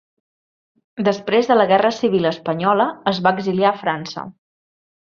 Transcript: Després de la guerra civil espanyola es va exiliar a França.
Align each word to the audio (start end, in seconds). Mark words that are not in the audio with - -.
Després 1.09 1.51
de 1.51 1.57
la 1.59 1.67
guerra 1.73 1.93
civil 1.99 2.27
espanyola 2.33 2.89
es 3.13 3.21
va 3.29 3.39
exiliar 3.39 3.73
a 3.75 3.79
França. 3.87 4.31